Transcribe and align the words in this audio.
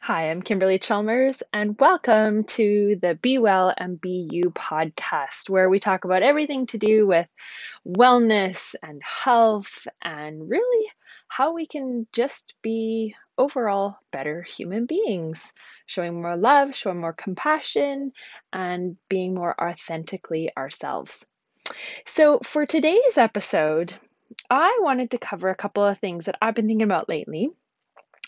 Hi, 0.00 0.30
I'm 0.30 0.40
Kimberly 0.40 0.78
Chalmers, 0.78 1.42
and 1.52 1.78
welcome 1.78 2.44
to 2.44 2.96
the 3.02 3.16
Be 3.16 3.36
Well 3.38 3.74
and 3.76 4.00
Be 4.00 4.26
You 4.30 4.50
podcast, 4.50 5.50
where 5.50 5.68
we 5.68 5.80
talk 5.80 6.04
about 6.04 6.22
everything 6.22 6.66
to 6.68 6.78
do 6.78 7.06
with 7.06 7.26
wellness 7.86 8.74
and 8.82 9.02
health 9.02 9.86
and 10.00 10.48
really 10.48 10.90
how 11.26 11.52
we 11.52 11.66
can 11.66 12.06
just 12.12 12.54
be 12.62 13.16
overall 13.36 13.98
better 14.10 14.40
human 14.40 14.86
beings, 14.86 15.52
showing 15.84 16.22
more 16.22 16.36
love, 16.36 16.74
showing 16.74 17.00
more 17.00 17.12
compassion, 17.12 18.12
and 18.52 18.96
being 19.10 19.34
more 19.34 19.54
authentically 19.60 20.50
ourselves. 20.56 21.26
So, 22.06 22.38
for 22.44 22.64
today's 22.64 23.18
episode, 23.18 23.94
I 24.48 24.78
wanted 24.80 25.10
to 25.10 25.18
cover 25.18 25.50
a 25.50 25.56
couple 25.56 25.84
of 25.84 25.98
things 25.98 26.26
that 26.26 26.38
I've 26.40 26.54
been 26.54 26.68
thinking 26.68 26.84
about 26.84 27.10
lately 27.10 27.50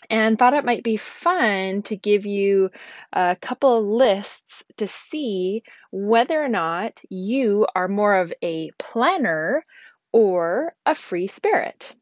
and 0.09 0.37
thought 0.37 0.53
it 0.53 0.65
might 0.65 0.83
be 0.83 0.97
fun 0.97 1.81
to 1.83 1.95
give 1.95 2.25
you 2.25 2.71
a 3.13 3.35
couple 3.39 3.77
of 3.77 3.85
lists 3.85 4.63
to 4.77 4.87
see 4.87 5.63
whether 5.91 6.41
or 6.41 6.49
not 6.49 7.01
you 7.09 7.67
are 7.75 7.87
more 7.87 8.15
of 8.15 8.33
a 8.41 8.71
planner 8.77 9.65
or 10.11 10.75
a 10.85 10.95
free 10.95 11.27
spirit. 11.27 11.95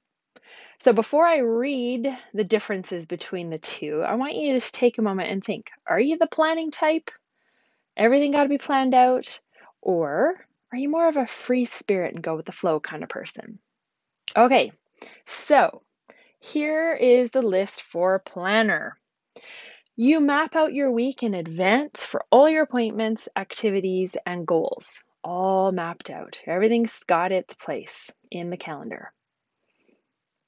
So 0.79 0.93
before 0.93 1.27
I 1.27 1.39
read 1.39 2.07
the 2.33 2.43
differences 2.43 3.05
between 3.05 3.49
the 3.49 3.59
two, 3.59 4.01
I 4.01 4.15
want 4.15 4.35
you 4.35 4.53
to 4.53 4.59
just 4.59 4.75
take 4.75 4.97
a 4.97 5.03
moment 5.03 5.29
and 5.29 5.43
think 5.43 5.71
are 5.85 5.99
you 5.99 6.17
the 6.17 6.27
planning 6.27 6.71
type? 6.71 7.11
Everything 7.97 8.31
got 8.31 8.43
to 8.43 8.49
be 8.49 8.57
planned 8.57 8.93
out? 8.93 9.41
Or 9.81 10.45
are 10.71 10.77
you 10.77 10.89
more 10.89 11.07
of 11.07 11.17
a 11.17 11.27
free 11.27 11.65
spirit 11.65 12.13
and 12.13 12.23
go 12.23 12.35
with 12.35 12.45
the 12.45 12.51
flow 12.51 12.79
kind 12.79 13.03
of 13.03 13.09
person? 13.09 13.59
Okay, 14.35 14.71
so 15.25 15.81
here 16.39 16.93
is 16.93 17.31
the 17.31 17.41
list 17.41 17.81
for 17.83 18.19
planner. 18.19 18.97
You 19.95 20.21
map 20.21 20.55
out 20.55 20.73
your 20.73 20.91
week 20.91 21.23
in 21.23 21.33
advance 21.33 22.05
for 22.05 22.23
all 22.31 22.49
your 22.49 22.63
appointments, 22.63 23.27
activities, 23.35 24.15
and 24.25 24.47
goals. 24.47 25.03
All 25.23 25.73
mapped 25.73 26.09
out. 26.09 26.41
Everything's 26.45 27.03
got 27.03 27.33
its 27.33 27.53
place 27.53 28.09
in 28.31 28.49
the 28.49 28.57
calendar. 28.57 29.11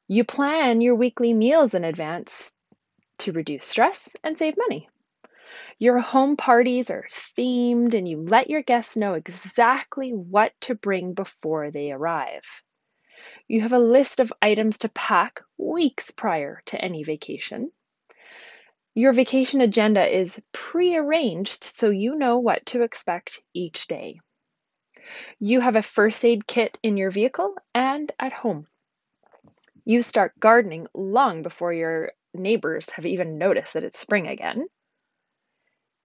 You 0.08 0.24
plan 0.24 0.80
your 0.80 0.96
weekly 0.96 1.34
meals 1.34 1.74
in 1.74 1.84
advance 1.84 2.54
to 3.20 3.34
reduce 3.34 3.66
stress 3.66 4.16
and 4.24 4.38
save 4.38 4.56
money. 4.58 4.88
Your 5.78 6.00
home 6.00 6.38
parties 6.38 6.90
are 6.90 7.08
themed 7.38 7.94
and 7.94 8.08
you 8.08 8.22
let 8.22 8.50
your 8.50 8.62
guests 8.62 8.96
know 8.96 9.16
exactly 9.16 10.12
what 10.12 10.54
to 10.62 10.76
bring 10.76 11.14
before 11.14 11.72
they 11.72 11.92
arrive. 11.92 12.46
You 13.48 13.62
have 13.62 13.74
a 13.74 13.80
list 13.80 14.20
of 14.20 14.34
items 14.42 14.80
to 14.80 14.90
pack 14.90 15.42
weeks 15.58 16.12
prior 16.12 16.62
to 16.68 16.82
any 16.82 17.04
vacation. 17.04 17.72
Your 18.94 19.14
vacation 19.14 19.62
agenda 19.62 20.06
is 20.06 20.42
pre-arranged 20.52 21.64
so 21.64 21.90
you 21.90 22.16
know 22.16 22.40
what 22.40 22.66
to 22.68 22.84
expect 22.84 23.42
each 23.54 23.88
day. 23.88 24.20
You 25.40 25.62
have 25.62 25.76
a 25.76 25.82
first 25.82 26.24
aid 26.26 26.46
kit 26.46 26.78
in 26.84 26.98
your 26.98 27.10
vehicle 27.10 27.56
and 27.74 28.12
at 28.20 28.34
home. 28.34 28.68
You 29.86 30.02
start 30.02 30.40
gardening 30.40 30.88
long 30.94 31.42
before 31.42 31.74
your 31.74 32.12
neighbors 32.34 32.90
have 32.92 33.06
even 33.06 33.38
noticed 33.38 33.74
that 33.74 33.84
it's 33.84 34.00
spring 34.00 34.28
again. 34.28 34.68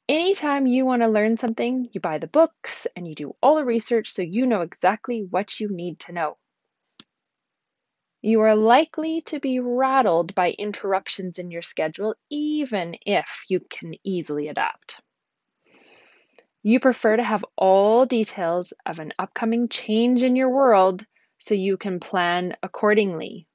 Anytime 0.09 0.67
you 0.67 0.87
want 0.87 1.03
to 1.03 1.09
learn 1.09 1.37
something, 1.37 1.89
you 1.93 2.01
buy 2.01 2.19
the 2.19 2.29
books 2.29 2.87
and 2.95 3.07
you 3.07 3.15
do 3.17 3.37
all 3.43 3.57
the 3.57 3.65
research 3.65 4.11
so 4.11 4.23
you 4.23 4.47
know 4.47 4.61
exactly 4.61 5.27
what 5.29 5.59
you 5.59 5.69
need 5.69 5.99
to 6.01 6.13
know. 6.13 6.37
You 8.23 8.41
are 8.41 8.57
likely 8.57 9.21
to 9.27 9.39
be 9.39 9.61
rattled 9.61 10.35
by 10.35 10.51
interruptions 10.53 11.39
in 11.39 11.51
your 11.51 11.63
schedule, 11.63 12.15
even 12.31 12.97
if 13.07 13.45
you 13.49 13.61
can 13.61 13.95
easily 14.03 14.49
adapt. 14.49 15.01
You 16.63 16.81
prefer 16.81 17.17
to 17.17 17.23
have 17.23 17.45
all 17.57 18.07
details 18.07 18.73
of 18.85 18.99
an 18.99 19.13
upcoming 19.19 19.69
change 19.69 20.25
in 20.25 20.35
your 20.35 20.51
world 20.51 21.07
so 21.39 21.55
you 21.55 21.77
can 21.77 22.01
plan 22.01 22.57
accordingly. 22.63 23.47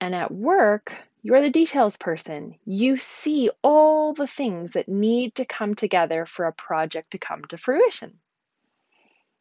And 0.00 0.14
at 0.14 0.30
work, 0.30 0.94
you're 1.22 1.42
the 1.42 1.50
details 1.50 1.96
person. 1.96 2.54
You 2.64 2.96
see 2.96 3.50
all 3.62 4.14
the 4.14 4.28
things 4.28 4.72
that 4.72 4.88
need 4.88 5.34
to 5.34 5.44
come 5.44 5.74
together 5.74 6.24
for 6.24 6.46
a 6.46 6.52
project 6.52 7.10
to 7.10 7.18
come 7.18 7.44
to 7.48 7.58
fruition. 7.58 8.20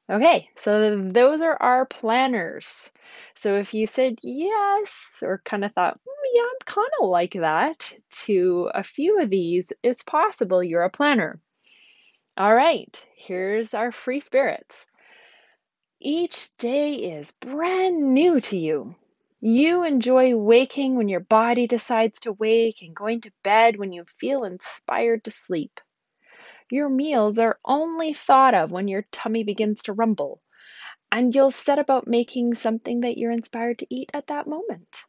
Okay, 0.09 0.49
so 0.55 1.09
those 1.11 1.41
are 1.41 1.61
our 1.61 1.85
planners. 1.85 2.91
So 3.35 3.55
if 3.55 3.73
you 3.73 3.87
said 3.87 4.19
yes 4.23 5.21
or 5.21 5.41
kind 5.43 5.65
of 5.65 5.73
thought, 5.73 5.99
mm, 5.99 6.33
yeah, 6.33 6.43
I'm 6.43 6.59
kind 6.65 6.91
of 7.01 7.09
like 7.09 7.33
that 7.33 7.93
to 8.25 8.69
a 8.73 8.83
few 8.83 9.19
of 9.21 9.29
these, 9.29 9.71
it's 9.83 10.03
possible 10.03 10.63
you're 10.63 10.83
a 10.83 10.89
planner. 10.89 11.41
All 12.37 12.53
right, 12.53 13.05
here's 13.15 13.73
our 13.73 13.91
free 13.91 14.21
spirits. 14.21 14.85
Each 15.99 16.55
day 16.57 17.17
is 17.17 17.31
brand 17.31 18.13
new 18.13 18.39
to 18.41 18.57
you. 18.57 18.95
You 19.41 19.83
enjoy 19.83 20.35
waking 20.37 20.95
when 20.95 21.09
your 21.09 21.19
body 21.19 21.67
decides 21.67 22.21
to 22.21 22.33
wake 22.33 22.81
and 22.81 22.95
going 22.95 23.21
to 23.21 23.31
bed 23.43 23.77
when 23.77 23.91
you 23.91 24.05
feel 24.19 24.45
inspired 24.45 25.25
to 25.25 25.31
sleep. 25.31 25.81
Your 26.69 26.89
meals 26.89 27.37
are 27.37 27.59
only 27.63 28.13
thought 28.13 28.53
of 28.53 28.71
when 28.71 28.87
your 28.87 29.03
tummy 29.11 29.43
begins 29.43 29.83
to 29.83 29.93
rumble, 29.93 30.41
and 31.11 31.33
you'll 31.33 31.51
set 31.51 31.79
about 31.79 32.07
making 32.07 32.55
something 32.55 33.01
that 33.01 33.17
you're 33.17 33.31
inspired 33.31 33.79
to 33.79 33.87
eat 33.89 34.11
at 34.13 34.27
that 34.27 34.47
moment. 34.47 35.05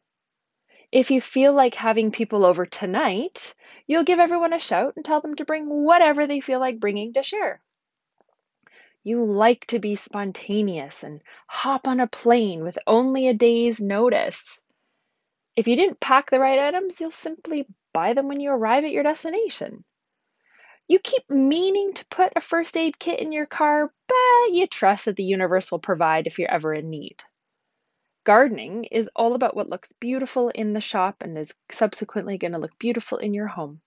If 0.91 1.11
you 1.11 1.21
feel 1.21 1.53
like 1.53 1.75
having 1.75 2.11
people 2.11 2.45
over 2.45 2.65
tonight, 2.65 3.53
you'll 3.87 4.05
give 4.05 4.19
everyone 4.19 4.53
a 4.53 4.59
shout 4.59 4.93
and 4.95 5.03
tell 5.03 5.21
them 5.21 5.35
to 5.35 5.45
bring 5.45 5.67
whatever 5.67 6.27
they 6.27 6.39
feel 6.39 6.59
like 6.59 6.79
bringing 6.79 7.13
to 7.13 7.23
share. 7.23 7.61
You 9.03 9.23
like 9.25 9.65
to 9.67 9.79
be 9.79 9.95
spontaneous 9.95 11.03
and 11.03 11.21
hop 11.47 11.87
on 11.87 11.99
a 11.99 12.07
plane 12.07 12.63
with 12.63 12.79
only 12.87 13.27
a 13.27 13.33
day's 13.33 13.79
notice. 13.79 14.59
If 15.55 15.67
you 15.67 15.75
didn't 15.75 15.99
pack 15.99 16.29
the 16.29 16.39
right 16.39 16.59
items, 16.59 16.99
you'll 16.99 17.11
simply 17.11 17.67
buy 17.93 18.13
them 18.13 18.27
when 18.27 18.39
you 18.39 18.51
arrive 18.51 18.83
at 18.83 18.91
your 18.91 19.03
destination. 19.03 19.83
You 20.89 20.97
keep 20.97 21.29
meaning 21.29 21.93
to 21.93 22.05
put 22.07 22.33
a 22.35 22.41
first 22.41 22.75
aid 22.75 22.97
kit 22.97 23.19
in 23.19 23.31
your 23.31 23.45
car, 23.45 23.93
but 24.07 24.51
you 24.51 24.65
trust 24.65 25.05
that 25.05 25.15
the 25.17 25.23
universe 25.23 25.71
will 25.71 25.77
provide 25.77 26.25
if 26.25 26.39
you're 26.39 26.49
ever 26.49 26.73
in 26.73 26.89
need. 26.89 27.23
Gardening 28.23 28.85
is 28.85 29.07
all 29.15 29.35
about 29.35 29.55
what 29.55 29.69
looks 29.69 29.93
beautiful 29.93 30.49
in 30.49 30.73
the 30.73 30.81
shop 30.81 31.17
and 31.21 31.37
is 31.37 31.53
subsequently 31.69 32.39
going 32.39 32.53
to 32.53 32.57
look 32.57 32.77
beautiful 32.79 33.19
in 33.19 33.35
your 33.35 33.45
home. 33.45 33.81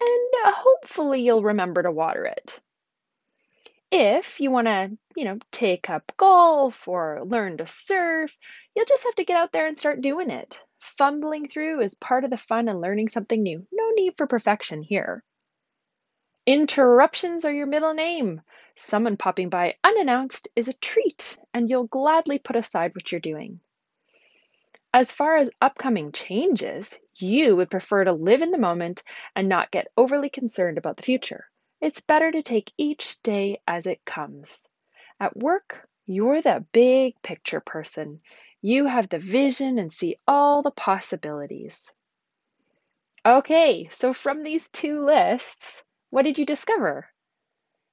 And 0.00 0.46
uh, 0.46 0.52
hopefully 0.56 1.20
you'll 1.20 1.42
remember 1.42 1.82
to 1.82 1.92
water 1.92 2.24
it. 2.24 2.60
If 3.92 4.40
you 4.40 4.50
want 4.50 4.68
to, 4.68 4.96
you 5.16 5.26
know, 5.26 5.38
take 5.52 5.90
up 5.90 6.12
golf 6.16 6.88
or 6.88 7.24
learn 7.26 7.58
to 7.58 7.66
surf, 7.66 8.34
you'll 8.74 8.86
just 8.86 9.04
have 9.04 9.16
to 9.16 9.24
get 9.24 9.36
out 9.36 9.52
there 9.52 9.66
and 9.66 9.78
start 9.78 10.00
doing 10.00 10.30
it. 10.30 10.64
Fumbling 10.78 11.46
through 11.46 11.82
is 11.82 11.94
part 11.94 12.24
of 12.24 12.30
the 12.30 12.38
fun 12.38 12.68
and 12.68 12.80
learning 12.80 13.08
something 13.08 13.42
new. 13.42 13.66
No 13.70 13.90
need 13.90 14.14
for 14.16 14.26
perfection 14.26 14.82
here. 14.82 15.22
Interruptions 16.48 17.44
are 17.44 17.52
your 17.52 17.66
middle 17.66 17.92
name. 17.92 18.40
Someone 18.74 19.18
popping 19.18 19.50
by 19.50 19.74
unannounced 19.84 20.48
is 20.56 20.66
a 20.66 20.72
treat, 20.72 21.36
and 21.52 21.68
you'll 21.68 21.88
gladly 21.88 22.38
put 22.38 22.56
aside 22.56 22.94
what 22.94 23.12
you're 23.12 23.20
doing. 23.20 23.60
As 24.94 25.12
far 25.12 25.36
as 25.36 25.50
upcoming 25.60 26.10
changes, 26.10 26.98
you 27.16 27.54
would 27.54 27.70
prefer 27.70 28.04
to 28.04 28.12
live 28.12 28.40
in 28.40 28.50
the 28.50 28.56
moment 28.56 29.02
and 29.36 29.46
not 29.46 29.70
get 29.70 29.92
overly 29.94 30.30
concerned 30.30 30.78
about 30.78 30.96
the 30.96 31.02
future. 31.02 31.44
It's 31.82 32.00
better 32.00 32.32
to 32.32 32.40
take 32.40 32.72
each 32.78 33.20
day 33.20 33.60
as 33.66 33.86
it 33.86 34.02
comes. 34.06 34.62
At 35.20 35.36
work, 35.36 35.86
you're 36.06 36.40
the 36.40 36.64
big 36.72 37.20
picture 37.20 37.60
person. 37.60 38.22
You 38.62 38.86
have 38.86 39.10
the 39.10 39.18
vision 39.18 39.78
and 39.78 39.92
see 39.92 40.16
all 40.26 40.62
the 40.62 40.70
possibilities. 40.70 41.92
Okay, 43.26 43.90
so 43.90 44.14
from 44.14 44.42
these 44.42 44.66
two 44.70 45.04
lists, 45.04 45.84
what 46.10 46.22
did 46.22 46.38
you 46.38 46.46
discover? 46.46 47.06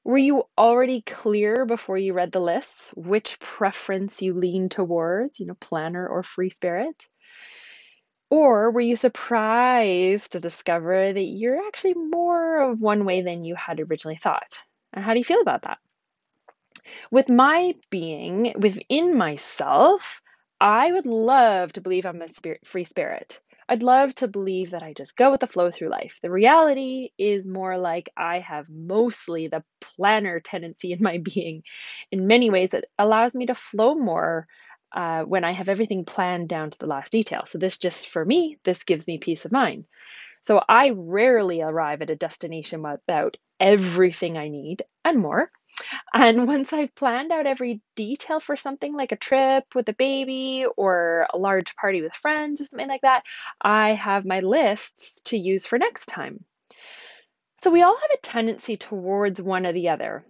Were 0.03 0.17
you 0.17 0.43
already 0.57 1.01
clear 1.01 1.65
before 1.65 1.97
you 1.97 2.13
read 2.13 2.31
the 2.31 2.39
lists 2.39 2.93
which 2.95 3.39
preference 3.39 4.21
you 4.21 4.33
lean 4.33 4.69
towards, 4.69 5.39
you 5.39 5.47
know, 5.47 5.55
planner 5.55 6.07
or 6.07 6.23
free 6.23 6.49
spirit? 6.51 7.07
Or 8.29 8.71
were 8.71 8.81
you 8.81 8.95
surprised 8.95 10.33
to 10.33 10.39
discover 10.39 11.13
that 11.13 11.21
you're 11.21 11.67
actually 11.67 11.95
more 11.95 12.71
of 12.71 12.81
one 12.81 13.05
way 13.05 13.21
than 13.21 13.43
you 13.43 13.55
had 13.55 13.79
originally 13.79 14.17
thought? 14.17 14.59
And 14.93 15.03
how 15.03 15.13
do 15.13 15.19
you 15.19 15.25
feel 15.25 15.41
about 15.41 15.63
that? 15.63 15.79
With 17.11 17.29
my 17.29 17.75
being 17.89 18.53
within 18.59 19.17
myself, 19.17 20.21
I 20.59 20.91
would 20.91 21.05
love 21.05 21.73
to 21.73 21.81
believe 21.81 22.05
I'm 22.05 22.21
a 22.21 22.27
spirit, 22.27 22.65
free 22.65 22.83
spirit. 22.83 23.41
I'd 23.67 23.83
love 23.83 24.13
to 24.15 24.27
believe 24.27 24.71
that 24.71 24.83
I 24.83 24.93
just 24.93 25.15
go 25.15 25.31
with 25.31 25.39
the 25.41 25.47
flow 25.47 25.71
through 25.71 25.89
life. 25.89 26.19
The 26.21 26.29
reality 26.31 27.09
is 27.17 27.47
more 27.47 27.77
like 27.77 28.11
I 28.15 28.39
have 28.39 28.69
mostly 28.69 29.47
the 29.47 29.63
planner 29.81 30.39
tendency 30.39 30.91
in 30.91 30.99
my 31.01 31.17
being. 31.23 31.63
In 32.11 32.27
many 32.27 32.49
ways, 32.49 32.73
it 32.73 32.85
allows 32.99 33.35
me 33.35 33.47
to 33.47 33.55
flow 33.55 33.95
more 33.95 34.47
uh, 34.91 35.23
when 35.23 35.43
I 35.43 35.51
have 35.51 35.67
everything 35.69 36.05
planned 36.05 36.47
down 36.49 36.69
to 36.69 36.77
the 36.77 36.87
last 36.87 37.11
detail. 37.11 37.43
So, 37.45 37.57
this 37.57 37.77
just 37.77 38.07
for 38.09 38.23
me, 38.23 38.59
this 38.63 38.83
gives 38.83 39.07
me 39.07 39.17
peace 39.17 39.45
of 39.45 39.51
mind. 39.51 39.85
So 40.41 40.63
I 40.69 40.91
rarely 40.91 41.61
arrive 41.61 42.01
at 42.01 42.09
a 42.09 42.15
destination 42.15 42.81
without 42.83 43.37
everything 43.59 44.37
I 44.37 44.47
need 44.49 44.83
and 45.03 45.19
more. 45.19 45.51
And 46.13 46.47
once 46.47 46.73
I've 46.73 46.95
planned 46.95 47.31
out 47.31 47.45
every 47.45 47.81
detail 47.95 48.39
for 48.39 48.55
something 48.55 48.93
like 48.93 49.11
a 49.11 49.17
trip 49.17 49.65
with 49.75 49.89
a 49.89 49.93
baby 49.93 50.65
or 50.77 51.27
a 51.33 51.37
large 51.37 51.75
party 51.75 52.01
with 52.01 52.13
friends 52.13 52.61
or 52.61 52.65
something 52.65 52.87
like 52.87 53.01
that, 53.01 53.23
I 53.61 53.93
have 53.93 54.25
my 54.25 54.39
lists 54.39 55.21
to 55.25 55.37
use 55.37 55.65
for 55.65 55.77
next 55.77 56.07
time. 56.07 56.45
So 57.59 57.71
we 57.71 57.81
all 57.81 57.95
have 57.95 58.11
a 58.13 58.21
tendency 58.21 58.77
towards 58.77 59.41
one 59.41 59.65
or 59.65 59.73
the 59.73 59.89
other 59.89 60.25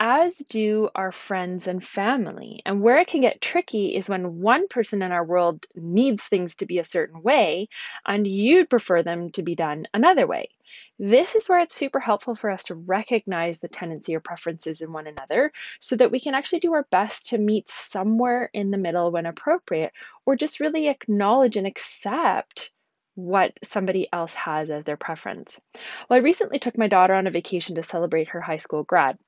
as 0.00 0.36
do 0.36 0.88
our 0.94 1.12
friends 1.12 1.66
and 1.66 1.82
family. 1.82 2.60
And 2.66 2.82
where 2.82 2.98
it 2.98 3.08
can 3.08 3.20
get 3.20 3.40
tricky 3.40 3.96
is 3.96 4.08
when 4.08 4.40
one 4.40 4.68
person 4.68 5.02
in 5.02 5.12
our 5.12 5.24
world 5.24 5.66
needs 5.74 6.24
things 6.24 6.56
to 6.56 6.66
be 6.66 6.78
a 6.78 6.84
certain 6.84 7.22
way 7.22 7.68
and 8.04 8.26
you'd 8.26 8.68
prefer 8.68 9.02
them 9.02 9.30
to 9.30 9.42
be 9.42 9.54
done 9.54 9.86
another 9.94 10.26
way. 10.26 10.50
This 10.98 11.34
is 11.34 11.48
where 11.48 11.60
it's 11.60 11.74
super 11.74 12.00
helpful 12.00 12.34
for 12.34 12.50
us 12.50 12.64
to 12.64 12.74
recognize 12.74 13.58
the 13.58 13.68
tendency 13.68 14.14
or 14.14 14.20
preferences 14.20 14.80
in 14.80 14.92
one 14.92 15.06
another 15.06 15.52
so 15.80 15.96
that 15.96 16.10
we 16.10 16.20
can 16.20 16.34
actually 16.34 16.60
do 16.60 16.74
our 16.74 16.86
best 16.90 17.28
to 17.28 17.38
meet 17.38 17.68
somewhere 17.68 18.48
in 18.52 18.70
the 18.70 18.78
middle 18.78 19.10
when 19.10 19.26
appropriate, 19.26 19.92
or 20.24 20.36
just 20.36 20.60
really 20.60 20.88
acknowledge 20.88 21.56
and 21.56 21.66
accept 21.66 22.70
what 23.16 23.52
somebody 23.62 24.08
else 24.12 24.34
has 24.34 24.70
as 24.70 24.84
their 24.84 24.96
preference. 24.96 25.60
Well, 26.08 26.18
I 26.18 26.22
recently 26.22 26.58
took 26.58 26.76
my 26.76 26.88
daughter 26.88 27.14
on 27.14 27.26
a 27.26 27.30
vacation 27.30 27.76
to 27.76 27.82
celebrate 27.82 28.28
her 28.28 28.40
high 28.40 28.56
school 28.56 28.82
grad. 28.82 29.18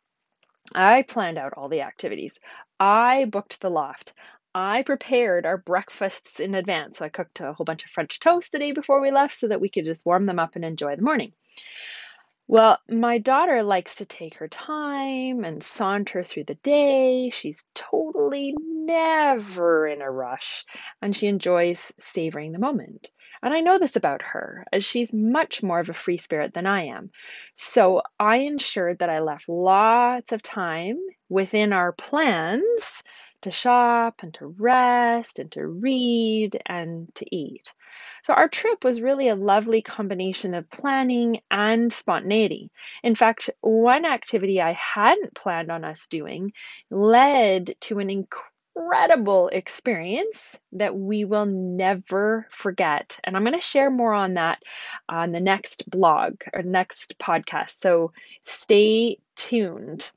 I 0.75 1.03
planned 1.03 1.39
out 1.39 1.55
all 1.57 1.69
the 1.69 1.83
activities. 1.83 2.39
I 2.81 3.27
booked 3.27 3.61
the 3.61 3.71
loft. 3.71 4.13
I 4.59 4.85
prepared 4.85 5.45
our 5.45 5.59
breakfasts 5.59 6.41
in 6.41 6.55
advance. 6.55 6.97
So 6.97 7.05
I 7.05 7.11
cooked 7.11 7.41
a 7.41 7.53
whole 7.53 7.67
bunch 7.67 7.85
of 7.85 7.91
French 7.91 8.19
toast 8.19 8.53
the 8.53 8.59
day 8.59 8.73
before 8.73 9.03
we 9.03 9.11
left 9.11 9.35
so 9.35 9.49
that 9.49 9.61
we 9.61 9.69
could 9.69 9.85
just 9.85 10.07
warm 10.07 10.25
them 10.25 10.39
up 10.39 10.57
and 10.57 10.65
enjoy 10.65 10.97
the 10.97 11.03
morning. 11.03 11.35
Well, 12.49 12.79
my 12.89 13.19
daughter 13.19 13.63
likes 13.63 13.97
to 13.97 14.07
take 14.07 14.37
her 14.37 14.49
time 14.49 15.45
and 15.45 15.63
saunter 15.63 16.25
through 16.25 16.45
the 16.45 16.55
day. 16.55 17.29
She's 17.29 17.67
totally 17.75 18.55
never 18.59 19.87
in 19.87 20.01
a 20.01 20.11
rush 20.11 20.65
and 21.03 21.15
she 21.15 21.27
enjoys 21.27 21.93
savoring 21.99 22.53
the 22.53 22.59
moment. 22.59 23.11
And 23.43 23.53
I 23.53 23.61
know 23.61 23.79
this 23.79 23.97
about 23.97 24.23
her, 24.23 24.65
as 24.73 24.87
she's 24.87 25.13
much 25.13 25.63
more 25.63 25.81
of 25.81 25.91
a 25.91 25.93
free 25.93 26.17
spirit 26.17 26.55
than 26.55 26.65
I 26.65 26.87
am. 26.87 27.11
So 27.57 28.01
I 28.19 28.37
ensured 28.37 29.01
that 29.01 29.11
I 29.11 29.21
left 29.21 29.51
lots 29.51 30.33
of 30.33 30.41
time 30.41 30.99
within 31.29 31.75
our 31.75 31.93
plans 31.93 33.03
to 33.47 33.51
shop 33.51 34.21
and 34.23 34.35
to 34.35 34.47
rest 34.47 35.39
and 35.39 35.51
to 35.53 35.67
read 35.67 36.61
and 36.67 37.15
to 37.15 37.35
eat. 37.35 37.73
So 38.25 38.35
our 38.35 38.49
trip 38.49 38.85
was 38.85 39.01
really 39.01 39.29
a 39.29 39.37
lovely 39.37 39.83
combination 39.83 40.55
of 40.55 40.69
planning 40.69 41.41
and 41.49 41.93
spontaneity. 41.93 42.71
In 43.05 43.15
fact, 43.15 43.51
one 43.61 44.05
activity 44.05 44.61
I 44.61 44.73
hadn't 44.73 45.35
planned 45.35 45.71
on 45.71 45.85
us 45.85 46.09
doing 46.09 46.53
led 46.91 47.77
to 47.83 48.01
an 48.01 48.11
incredible 48.11 49.49
experience 49.49 50.59
that 50.73 50.97
we 50.97 51.25
will 51.25 51.47
never 51.47 52.49
forget. 52.51 53.19
And 53.23 53.37
I'm 53.37 53.45
going 53.45 53.55
to 53.55 53.61
share 53.61 53.91
more 53.91 54.13
on 54.13 54.35
that 54.35 54.61
on 55.09 55.31
the 55.31 55.41
next 55.41 55.89
blog 55.89 56.43
or 56.53 56.63
next 56.63 57.19
podcast. 57.19 57.79
So 57.79 58.13
stay 58.43 59.19
tuned. 59.37 60.11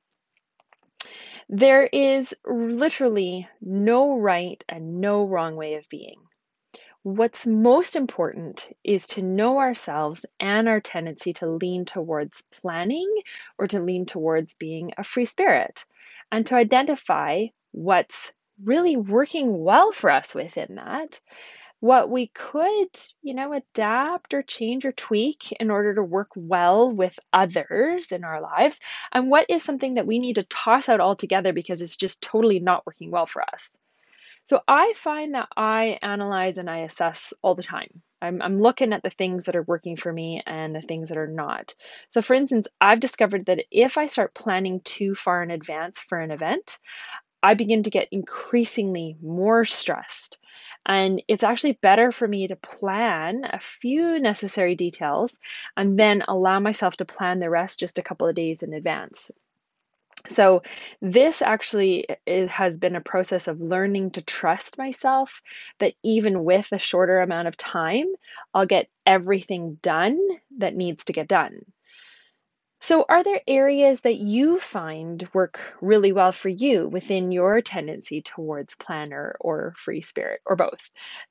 There 1.51 1.83
is 1.83 2.35
literally 2.45 3.47
no 3.59 4.15
right 4.15 4.63
and 4.69 5.01
no 5.01 5.25
wrong 5.25 5.55
way 5.55 5.73
of 5.73 5.89
being. 5.89 6.21
What's 7.01 7.47
most 7.47 7.95
important 7.95 8.71
is 8.83 9.07
to 9.07 9.23
know 9.23 9.57
ourselves 9.57 10.27
and 10.39 10.69
our 10.69 10.79
tendency 10.79 11.33
to 11.33 11.47
lean 11.47 11.85
towards 11.85 12.43
planning 12.51 13.11
or 13.57 13.65
to 13.65 13.81
lean 13.81 14.05
towards 14.05 14.53
being 14.53 14.93
a 14.95 15.03
free 15.03 15.25
spirit 15.25 15.85
and 16.31 16.45
to 16.45 16.55
identify 16.55 17.47
what's 17.71 18.31
really 18.63 18.95
working 18.95 19.63
well 19.63 19.91
for 19.91 20.11
us 20.11 20.35
within 20.35 20.75
that. 20.75 21.19
What 21.81 22.09
we 22.09 22.27
could, 22.27 22.89
you 23.21 23.33
know, 23.33 23.53
adapt 23.53 24.33
or 24.33 24.43
change 24.43 24.85
or 24.85 24.91
tweak 24.91 25.51
in 25.53 25.71
order 25.71 25.95
to 25.95 26.03
work 26.03 26.29
well 26.35 26.91
with 26.91 27.17
others 27.33 28.11
in 28.11 28.23
our 28.23 28.41
lives, 28.41 28.79
and 29.11 29.29
what 29.29 29.45
is 29.49 29.63
something 29.63 29.95
that 29.95 30.07
we 30.07 30.19
need 30.19 30.35
to 30.35 30.43
toss 30.43 30.89
out 30.89 30.99
altogether 31.01 31.53
because 31.53 31.81
it's 31.81 31.97
just 31.97 32.21
totally 32.21 32.59
not 32.59 32.85
working 32.85 33.11
well 33.11 33.25
for 33.25 33.41
us. 33.43 33.77
So 34.45 34.61
I 34.67 34.93
find 34.95 35.35
that 35.35 35.47
I 35.55 35.99
analyze 36.01 36.57
and 36.57 36.69
I 36.69 36.79
assess 36.79 37.33
all 37.41 37.55
the 37.55 37.63
time. 37.63 38.01
I'm, 38.21 38.41
I'm 38.41 38.57
looking 38.57 38.91
at 38.91 39.03
the 39.03 39.09
things 39.09 39.45
that 39.45 39.55
are 39.55 39.63
working 39.63 39.95
for 39.95 40.11
me 40.11 40.43
and 40.45 40.75
the 40.75 40.81
things 40.81 41.09
that 41.09 41.17
are 41.17 41.27
not. 41.27 41.73
So, 42.09 42.21
for 42.21 42.33
instance, 42.33 42.67
I've 42.81 42.99
discovered 42.99 43.45
that 43.45 43.63
if 43.71 43.97
I 43.97 44.07
start 44.07 44.33
planning 44.33 44.81
too 44.81 45.15
far 45.15 45.41
in 45.43 45.51
advance 45.51 45.99
for 45.99 46.19
an 46.19 46.31
event, 46.31 46.79
I 47.43 47.53
begin 47.53 47.83
to 47.83 47.89
get 47.89 48.09
increasingly 48.11 49.17
more 49.21 49.65
stressed. 49.65 50.37
And 50.89 51.21
it's 51.27 51.43
actually 51.43 51.73
better 51.73 52.11
for 52.11 52.27
me 52.27 52.47
to 52.47 52.55
plan 52.57 53.43
a 53.45 53.59
few 53.59 54.19
necessary 54.19 54.75
details 54.75 55.39
and 55.77 55.99
then 55.99 56.23
allow 56.27 56.59
myself 56.59 56.97
to 56.97 57.05
plan 57.05 57.39
the 57.39 57.49
rest 57.49 57.79
just 57.79 57.99
a 57.99 58.03
couple 58.03 58.27
of 58.27 58.35
days 58.35 58.63
in 58.63 58.73
advance. 58.73 59.31
So, 60.27 60.63
this 61.01 61.41
actually 61.41 62.07
has 62.27 62.77
been 62.77 62.95
a 62.95 63.01
process 63.01 63.47
of 63.47 63.61
learning 63.61 64.11
to 64.11 64.23
trust 64.23 64.77
myself 64.79 65.41
that 65.77 65.93
even 66.03 66.43
with 66.43 66.71
a 66.71 66.79
shorter 66.79 67.21
amount 67.21 67.47
of 67.47 67.55
time, 67.55 68.07
I'll 68.53 68.65
get 68.65 68.89
everything 69.05 69.75
done 69.81 70.19
that 70.57 70.75
needs 70.75 71.05
to 71.05 71.13
get 71.13 71.27
done. 71.27 71.65
So, 72.81 73.05
are 73.09 73.23
there 73.23 73.41
areas 73.47 74.01
that 74.01 74.17
you 74.17 74.57
find 74.59 75.27
work 75.33 75.59
really 75.81 76.11
well 76.13 76.31
for 76.31 76.49
you 76.49 76.87
within 76.87 77.31
your 77.31 77.61
tendency 77.61 78.21
towards 78.21 78.75
planner 78.75 79.35
or 79.39 79.73
free 79.77 80.01
spirit 80.01 80.41
or 80.45 80.55
both 80.55 80.89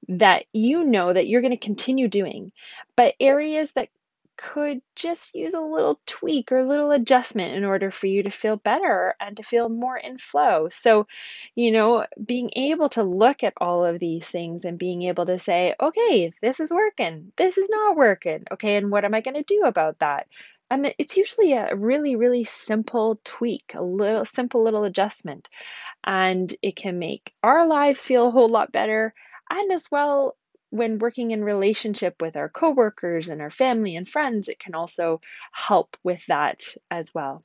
that 0.08 0.44
you 0.52 0.84
know 0.84 1.12
that 1.12 1.26
you're 1.26 1.40
going 1.42 1.56
to 1.56 1.64
continue 1.64 2.08
doing, 2.08 2.52
but 2.96 3.14
areas 3.20 3.72
that 3.72 3.88
could 4.36 4.80
just 4.94 5.34
use 5.34 5.52
a 5.54 5.60
little 5.60 5.98
tweak 6.06 6.52
or 6.52 6.58
a 6.58 6.66
little 6.68 6.92
adjustment 6.92 7.56
in 7.56 7.64
order 7.64 7.90
for 7.90 8.06
you 8.06 8.22
to 8.22 8.30
feel 8.30 8.56
better 8.56 9.14
and 9.20 9.36
to 9.36 9.42
feel 9.42 9.68
more 9.68 9.96
in 9.96 10.16
flow. 10.16 10.68
So, 10.68 11.08
you 11.56 11.72
know, 11.72 12.06
being 12.24 12.50
able 12.54 12.88
to 12.90 13.02
look 13.02 13.42
at 13.42 13.54
all 13.56 13.84
of 13.84 13.98
these 13.98 14.28
things 14.28 14.64
and 14.64 14.78
being 14.78 15.02
able 15.02 15.26
to 15.26 15.38
say, 15.40 15.74
okay, 15.80 16.32
this 16.40 16.60
is 16.60 16.70
working, 16.70 17.32
this 17.36 17.58
is 17.58 17.68
not 17.68 17.96
working, 17.96 18.44
okay, 18.52 18.76
and 18.76 18.90
what 18.92 19.04
am 19.04 19.14
I 19.14 19.22
going 19.22 19.34
to 19.34 19.42
do 19.42 19.62
about 19.64 19.98
that? 19.98 20.28
And 20.70 20.94
it's 20.98 21.18
usually 21.18 21.52
a 21.52 21.74
really, 21.76 22.16
really 22.16 22.44
simple 22.44 23.20
tweak, 23.24 23.74
a 23.74 23.82
little 23.82 24.24
simple 24.24 24.62
little 24.62 24.84
adjustment. 24.84 25.50
And 26.04 26.54
it 26.62 26.76
can 26.76 26.98
make 26.98 27.34
our 27.42 27.66
lives 27.66 28.06
feel 28.06 28.28
a 28.28 28.32
whole 28.32 28.48
lot 28.50 28.72
better. 28.72 29.14
And 29.50 29.72
as 29.72 29.90
well, 29.92 30.37
when 30.70 30.98
working 30.98 31.30
in 31.30 31.42
relationship 31.42 32.20
with 32.20 32.36
our 32.36 32.48
coworkers 32.48 33.28
and 33.28 33.40
our 33.40 33.50
family 33.50 33.96
and 33.96 34.08
friends, 34.08 34.48
it 34.48 34.58
can 34.58 34.74
also 34.74 35.20
help 35.52 35.96
with 36.02 36.24
that 36.26 36.62
as 36.90 37.12
well. 37.14 37.42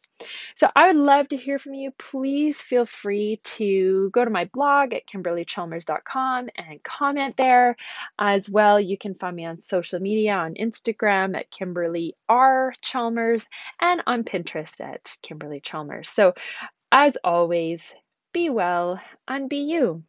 So 0.55 0.69
I 0.75 0.87
would 0.87 0.95
love 0.97 1.29
to 1.29 1.37
hear 1.37 1.57
from 1.57 1.73
you. 1.73 1.91
Please 1.97 2.61
feel 2.61 2.85
free 2.85 3.39
to 3.43 4.09
go 4.11 4.25
to 4.25 4.31
my 4.31 4.45
blog 4.45 4.93
at 4.93 5.07
kimberlychalmers.com 5.07 6.49
and 6.55 6.83
comment 6.83 7.37
there. 7.37 7.75
As 8.19 8.49
well, 8.49 8.79
you 8.79 8.97
can 8.97 9.15
find 9.15 9.35
me 9.35 9.45
on 9.45 9.61
social 9.61 9.99
media 9.99 10.33
on 10.33 10.55
Instagram 10.55 11.35
at 11.35 11.49
Kimberly 11.49 12.15
R. 12.27 12.73
Chalmers 12.81 13.47
and 13.79 14.03
on 14.05 14.23
Pinterest 14.23 14.81
at 14.81 15.15
Kimberly 15.21 15.61
Chalmers. 15.61 16.09
So 16.09 16.33
as 16.91 17.17
always, 17.23 17.93
be 18.33 18.49
well 18.49 18.99
and 19.27 19.49
be 19.49 19.57
you. 19.57 20.03